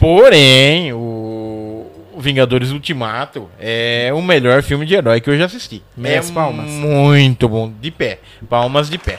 Porém, 0.00 0.94
o 0.94 1.86
Vingadores 2.16 2.70
Ultimato 2.70 3.50
é 3.60 4.10
o 4.14 4.22
melhor 4.22 4.62
filme 4.62 4.86
de 4.86 4.94
herói 4.94 5.20
que 5.20 5.28
eu 5.28 5.36
já 5.36 5.44
assisti. 5.44 5.82
Merece 5.94 6.30
é 6.30 6.34
palmas. 6.34 6.70
Muito 6.70 7.46
bom. 7.46 7.70
De 7.80 7.90
pé. 7.90 8.18
Palmas 8.48 8.88
de 8.88 8.96
pé. 8.96 9.18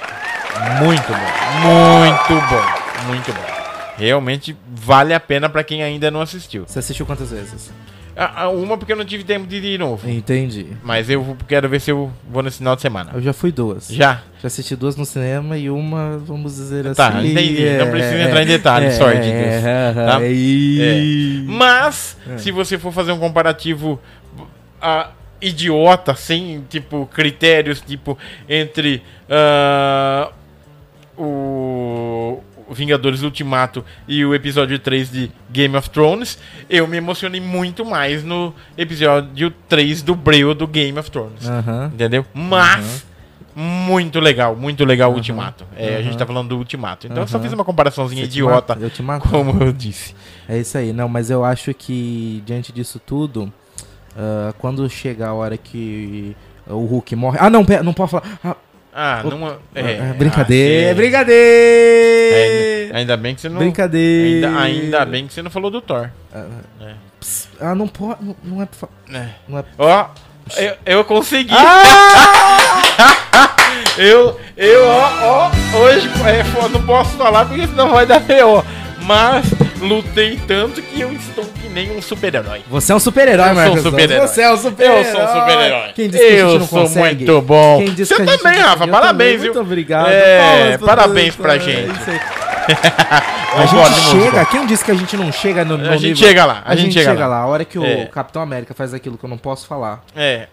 Muito 0.83 1.07
bom. 1.07 1.19
Muito 1.61 2.47
bom. 2.49 3.07
Muito 3.07 3.31
bom. 3.31 3.51
Realmente 3.95 4.57
vale 4.67 5.13
a 5.13 5.19
pena 5.19 5.47
pra 5.47 5.63
quem 5.63 5.83
ainda 5.83 6.09
não 6.09 6.19
assistiu. 6.19 6.63
Você 6.65 6.79
assistiu 6.79 7.05
quantas 7.05 7.29
vezes? 7.29 7.71
Ah, 8.15 8.43
ah, 8.43 8.49
Uma 8.49 8.77
porque 8.77 8.91
eu 8.91 8.97
não 8.97 9.05
tive 9.05 9.23
tempo 9.23 9.47
de 9.47 9.55
ir 9.57 9.61
de 9.61 9.77
novo. 9.77 10.09
Entendi. 10.09 10.67
Mas 10.83 11.09
eu 11.09 11.37
quero 11.47 11.69
ver 11.69 11.79
se 11.79 11.91
eu 11.91 12.11
vou 12.29 12.43
nesse 12.43 12.57
final 12.57 12.75
de 12.75 12.81
semana. 12.81 13.11
Eu 13.13 13.21
já 13.21 13.33
fui 13.33 13.51
duas. 13.51 13.87
Já? 13.87 14.21
Já 14.41 14.47
assisti 14.47 14.75
duas 14.75 14.95
no 14.95 15.05
cinema 15.05 15.57
e 15.57 15.69
uma, 15.69 16.17
vamos 16.17 16.55
dizer 16.55 16.87
assim. 16.87 16.95
Tá, 16.95 17.23
entendi. 17.23 17.69
Não 17.77 17.89
precisa 17.91 18.19
entrar 18.21 18.43
em 18.43 18.47
detalhes, 18.47 18.95
sórdicos, 18.95 19.63
tá? 19.95 20.19
E... 20.23 21.45
Mas, 21.47 22.17
É. 22.29 22.37
se 22.37 22.51
você 22.51 22.77
for 22.77 22.91
fazer 22.91 23.11
um 23.11 23.19
comparativo 23.19 23.99
ah, 24.81 25.11
idiota, 25.41 26.13
sem, 26.15 26.65
tipo, 26.69 27.07
critérios, 27.13 27.81
tipo, 27.81 28.17
entre 28.49 29.01
o 31.17 32.39
o 32.50 32.50
Vingadores 32.71 33.21
Ultimato 33.23 33.83
e 34.07 34.23
o 34.25 34.33
episódio 34.33 34.79
3 34.79 35.11
de 35.11 35.31
Game 35.49 35.75
of 35.75 35.89
Thrones, 35.89 36.37
eu 36.69 36.87
me 36.87 36.97
emocionei 36.97 37.39
muito 37.41 37.83
mais 37.85 38.23
no 38.23 38.53
episódio 38.77 39.51
3 39.69 40.01
do 40.01 40.15
Breu 40.15 40.53
do 40.55 40.65
Game 40.67 40.97
of 40.97 41.09
Thrones. 41.11 41.47
Aham. 41.47 41.91
Entendeu? 41.93 42.25
Mas, 42.33 43.05
muito 43.55 44.19
legal, 44.19 44.55
muito 44.55 44.85
legal 44.85 45.09
o 45.09 45.11
Aham. 45.13 45.17
Ultimato. 45.19 45.65
É, 45.75 45.97
A 45.97 46.01
gente 46.01 46.17
tá 46.17 46.25
falando 46.25 46.49
do 46.49 46.57
Ultimato. 46.57 47.07
Então 47.07 47.23
eu 47.23 47.27
só 47.27 47.39
fiz 47.39 47.51
uma 47.51 47.65
comparaçãozinha 47.65 48.23
Você 48.23 48.27
idiota? 48.29 48.77
Eu 48.79 48.89
te 48.89 49.03
mato. 49.03 49.27
como 49.29 49.61
eu 49.63 49.73
disse. 49.73 50.15
É 50.47 50.57
isso 50.57 50.77
aí. 50.77 50.93
Não, 50.93 51.09
mas 51.09 51.29
eu 51.29 51.43
acho 51.43 51.73
que 51.73 52.41
diante 52.45 52.71
disso 52.71 52.99
tudo, 53.05 53.51
ah, 54.17 54.53
quando 54.57 54.89
chega 54.89 55.27
a 55.27 55.33
hora 55.33 55.57
que 55.57 56.35
o 56.67 56.85
Hulk 56.85 57.15
morre. 57.15 57.37
Ah, 57.41 57.49
não, 57.49 57.65
pera, 57.65 57.83
não 57.83 57.93
pode 57.93 58.11
falar. 58.11 58.23
Ah, 58.43 58.55
Ah, 58.93 59.21
não. 59.23 59.57
é, 59.73 60.09
É, 60.09 60.13
brincadeira, 60.13 60.79
ah, 60.79 60.85
é 60.85 60.89
sim. 60.89 60.95
brincadeira. 60.95 62.97
Ainda, 62.97 63.17
bem 63.17 63.35
que 63.35 63.41
você 63.41 63.49
não. 63.49 63.59
Brincadeira. 63.59 64.47
Ainda, 64.49 64.61
ainda 64.61 65.05
bem 65.05 65.27
que 65.27 65.33
você 65.33 65.41
não 65.41 65.49
falou 65.49 65.71
do 65.71 65.81
Thor. 65.81 66.09
É. 66.33 66.93
Pss, 67.19 67.47
Ah, 67.59 67.73
não 67.73 67.87
pode. 67.87 68.23
Não, 68.23 68.35
não 68.43 68.61
é 68.61 68.67
É. 69.13 69.29
Não 69.47 69.59
é... 69.59 69.63
Ó, 69.77 70.07
eu, 70.57 70.75
eu 70.85 71.05
consegui. 71.05 71.53
Ah! 71.55 72.81
Eu, 73.97 74.39
eu, 74.55 74.87
ó, 74.87 75.09
ó, 75.21 75.51
hoje 75.77 76.09
é, 76.25 76.43
não 76.69 76.81
posso 76.83 77.11
falar 77.17 77.45
porque 77.45 77.67
senão 77.67 77.89
vai 77.89 78.05
dar 78.05 78.21
P.O. 78.21 78.63
Mas 79.03 79.45
lutei 79.81 80.39
tanto 80.47 80.81
que 80.81 81.01
eu 81.01 81.11
estou 81.11 81.43
que 81.45 81.67
nem 81.69 81.91
um 81.91 82.01
super-herói. 82.01 82.61
Você 82.69 82.91
é 82.91 82.95
um 82.95 82.99
super-herói, 82.99 83.49
Eu 83.49 83.53
sou 83.53 83.61
um 83.61 83.65
Marcos. 83.65 83.81
super-herói. 83.83 84.27
Você 84.27 84.41
é 84.41 84.51
um 84.53 84.57
super-herói. 84.57 84.99
Eu 84.99 85.05
sou 85.05 85.21
um 85.23 85.27
super-herói. 85.27 85.91
Quem 85.95 86.09
disse 86.09 86.23
que 86.27 86.29
a 86.31 86.35
Eu 86.37 86.49
gente 86.51 86.59
não 86.59 86.67
sou 86.67 86.79
consegue? 86.81 87.15
muito 87.25 87.41
bom. 87.41 87.77
Quem 87.83 87.93
disse 87.93 88.05
Você 88.13 88.15
que 88.15 88.21
a 88.21 88.25
gente 88.33 88.43
também, 88.43 88.59
Rafa. 88.59 88.87
Parabéns, 88.87 89.11
também, 89.31 89.37
viu? 89.37 89.53
Muito 89.53 89.59
obrigado. 89.67 90.09
É, 90.09 90.77
pra 90.77 90.87
parabéns 90.87 91.35
pra 91.35 91.55
É 91.55 91.59
gente. 91.59 91.91
isso 91.99 92.09
aí. 92.09 92.19
Eu 93.53 93.57
A 93.61 93.65
gente 93.65 94.21
chega, 94.23 94.45
quem 94.45 94.65
disse 94.65 94.85
que 94.85 94.91
a 94.91 94.95
gente 94.95 95.17
não 95.17 95.31
chega 95.31 95.65
no, 95.65 95.77
no 95.77 95.89
A 95.89 95.97
gente 95.97 96.09
nível- 96.13 96.27
chega 96.27 96.45
lá, 96.45 96.61
A, 96.63 96.75
gente, 96.75 96.93
chega, 96.93 97.27
lá. 97.27 97.39
A 97.39 97.45
hora 97.47 97.65
que 97.65 97.77
o 97.77 97.83
É. 97.85 98.05
Capitão 98.05 98.41
América 98.41 98.73
faz 98.73 98.93
aquilo 98.93 99.17
que 99.17 99.23
eu 99.25 99.29
não 99.29 99.37
posso 99.37 99.67
falar. 99.67 100.03
É. 100.15 100.47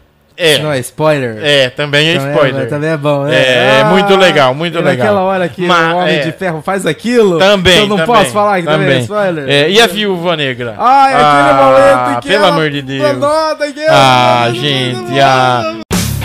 Não 0.62 0.72
É. 0.72 0.76
é 0.76 0.80
spoiler? 0.80 1.38
É, 1.42 1.68
também 1.70 2.08
é 2.10 2.14
Então 2.14 2.30
spoiler. 2.30 2.68
também 2.68 2.90
é 2.90 2.96
bom, 2.96 3.24
né? 3.24 3.80
É, 3.80 3.84
muito 3.84 4.14
legal, 4.16 4.54
muito 4.54 4.74
legal. 4.78 4.96
Naquela 4.96 5.20
hora 5.22 5.48
que 5.48 5.66
Mas, 5.66 5.92
o 5.94 5.96
Homem 5.98 6.14
é. 6.16 6.18
de 6.20 6.32
Ferro 6.32 6.62
faz 6.62 6.86
aquilo, 6.86 7.38
Também. 7.38 7.78
eu 7.78 7.86
não 7.88 7.96
também, 7.96 8.14
posso 8.14 8.30
falar 8.30 8.60
que 8.60 8.66
também, 8.66 8.88
é 8.96 9.00
spoiler. 9.00 9.48
É, 9.48 9.68
e 9.70 9.80
a 9.80 9.86
viúva 9.88 10.36
negra? 10.36 10.74
Ai, 10.78 11.14
aquele 11.14 11.54
momento 11.54 12.10
em 12.16 12.20
que 12.20 12.28
Pelo 12.28 12.44
ela 12.44 12.54
amor 12.54 12.70
de 12.70 12.82
Deus. 12.82 13.18
nota 13.18 13.72
que 13.72 13.86
Ah, 13.88 14.42
ela- 14.46 14.54
gente, 14.54 15.20
ah. 15.20 15.74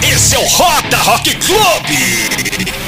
Esse 0.03 0.35
é 0.35 0.39
o 0.39 0.45
Roda 0.47 0.97
Rock 0.97 1.35
Clube. 1.37 2.82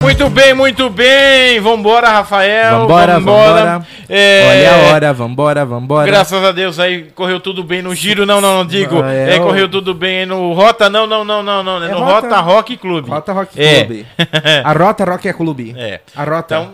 Muito 0.00 0.30
bem, 0.30 0.54
muito 0.54 0.88
bem. 0.88 1.58
Vambora, 1.60 2.08
Rafael. 2.08 2.78
Vambora, 2.82 3.14
vambora. 3.18 3.86
É, 4.08 4.46
Olha 4.48 4.70
a 4.70 4.94
hora, 4.94 5.12
vambora, 5.12 5.64
vambora. 5.66 6.06
Graças 6.06 6.44
a 6.44 6.52
Deus 6.52 6.78
aí 6.78 7.10
correu 7.16 7.40
tudo 7.40 7.64
bem 7.64 7.82
no 7.82 7.92
giro, 7.96 8.24
não, 8.24 8.40
não, 8.40 8.58
não 8.58 8.64
digo. 8.64 9.02
Ah, 9.02 9.12
é, 9.12 9.34
É, 9.36 9.40
o- 9.40 9.42
correu 9.42 9.68
tudo 9.68 9.92
bem 9.94 10.20
aí 10.20 10.26
no 10.26 10.52
Rota, 10.52 10.88
não, 10.88 11.04
não, 11.04 11.24
não, 11.24 11.42
não, 11.42 11.64
não, 11.64 11.82
é 11.82 11.88
no 11.88 11.98
Rota- 11.98 12.28
Rota, 12.28 12.40
Rock 12.40 12.76
Clube. 12.76 13.10
Rota 13.10 13.32
Rock 13.32 13.60
É. 13.60 13.84
Clube. 13.84 14.06
A 14.64 14.72
Rota 14.72 15.04
Rock 15.04 15.28
é 15.28 15.32
Clube. 15.32 15.74
É. 15.76 16.00
A 16.14 16.22
Rota. 16.22 16.54
Então, 16.60 16.70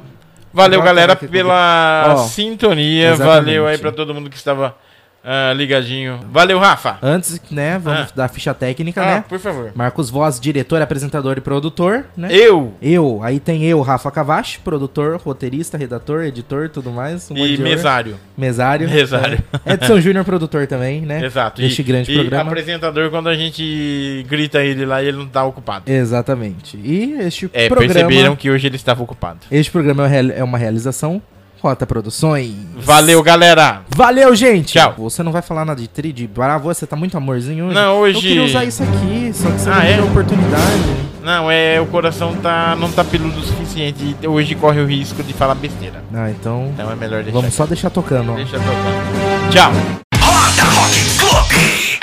valeu 0.53 0.81
Rota 0.81 0.93
galera 0.93 1.17
pela 1.17 2.17
sintonia, 2.29 3.09
exatamente. 3.13 3.45
valeu 3.47 3.67
aí 3.67 3.79
pra 3.79 3.91
todo 3.91 4.13
mundo 4.13 4.29
que 4.29 4.37
estava 4.37 4.77
ah, 5.25 5.53
ligadinho. 5.55 6.21
Valeu, 6.31 6.59
Rafa. 6.59 6.99
Antes, 7.03 7.41
né, 7.51 7.79
vamos 7.79 8.01
Ah. 8.11 8.13
dar 8.15 8.25
a 8.27 8.29
ficha 8.29 8.53
técnica, 8.53 9.03
Ah, 9.03 9.07
né? 9.07 9.25
por 9.29 9.39
favor. 9.39 9.73
Marcos 9.75 10.11
Voz, 10.11 10.39
diretor, 10.39 10.81
apresentador 10.83 11.37
e 11.39 11.41
produtor, 11.41 12.05
né? 12.17 12.29
Eu 12.31 12.75
Eu, 12.83 13.21
aí 13.23 13.41
tem 13.41 13.65
eu, 13.65 13.81
Rafa 13.81 14.11
Cavache, 14.11 14.59
produtor, 14.61 15.17
roteirista, 15.25 15.77
redator, 15.79 16.23
editor, 16.25 16.69
tudo 16.69 16.91
mais. 16.91 17.31
um 17.31 17.37
e 17.37 17.57
mesário. 17.59 18.17
Mesário. 18.37 18.89
Mesário. 18.89 19.43
É. 19.65 19.73
Edson 19.75 20.01
Júnior, 20.01 20.25
produtor 20.25 20.67
também, 20.67 21.01
né? 21.01 21.25
Exato. 21.25 21.61
Deste 21.63 21.81
e, 21.81 21.85
grande 21.85 22.13
e 22.13 22.15
programa. 22.15 22.51
apresentador 22.51 23.11
quando 23.11 23.29
a 23.29 23.35
gente 23.35 24.25
grita 24.29 24.63
ele 24.63 24.85
lá 24.85 25.03
e 25.03 25.07
ele 25.09 25.17
não 25.17 25.27
tá 25.27 25.45
ocupado. 25.45 25.91
Exatamente. 25.91 26.77
E 26.77 27.13
este 27.21 27.49
É, 27.53 27.69
programa... 27.69 27.95
perceberam 27.95 28.37
que 28.37 28.51
hoje 28.51 28.67
ele 28.67 28.77
estava 28.77 29.03
ocupado. 29.03 29.41
Este 29.51 29.71
programa 29.71 30.09
é 30.15 30.43
uma 30.45 30.59
realização 30.59 31.23
Rota 31.65 31.87
Produções. 31.87 32.53
Valeu, 32.77 33.23
galera. 33.23 33.81
Valeu, 33.89 34.37
gente. 34.37 34.75
Tchau. 34.75 34.97
Você 34.99 35.23
não 35.23 35.33
vai 35.33 35.41
falar 35.41 35.65
nada 35.65 35.81
de 35.81 35.89
tri, 35.89 36.13
de 36.13 36.27
bravo, 36.27 36.65
você 36.65 36.87
tá 36.87 36.95
muito 36.95 37.17
amorzinho 37.17 37.65
hoje. 37.65 37.75
Não, 37.75 38.01
hoje... 38.01 38.19
Eu 38.19 38.21
queria 38.21 38.45
usar 38.45 38.65
isso 38.67 38.83
aqui, 38.83 39.33
só 39.33 39.51
que 39.51 39.59
você 39.59 39.71
ah, 39.71 39.77
não 39.77 39.83
é? 39.83 40.03
oportunidade. 40.03 40.97
Não, 41.23 41.51
é, 41.51 41.81
o 41.81 41.87
coração 41.87 42.37
tá, 42.37 42.77
não 42.77 42.93
tá 42.93 43.03
peludo 43.03 43.41
o 43.41 43.43
suficiente 43.43 44.15
e 44.21 44.29
hoje 44.29 44.55
corre 44.55 44.79
o 44.83 44.87
risco 44.87 45.23
de 45.23 45.33
falar 45.33 45.55
besteira. 45.55 46.05
Ah, 46.13 46.31
então... 46.31 46.71
Então 46.75 46.93
é 46.93 46.97
melhor 46.97 47.23
deixar. 47.23 47.33
Vamos 47.33 47.47
aqui. 47.47 47.57
só 47.57 47.67
deixar 47.67 47.89
tocando. 47.89 48.35
Deixa 48.35 48.59
tocando. 48.59 49.51
Tchau. 49.51 49.73
Roda 50.21 50.65
Rock 50.65 51.19
Clube! 51.19 51.99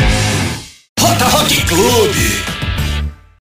Roda 1.00 1.26
Rock 1.26 1.66
Clube! 1.68 2.51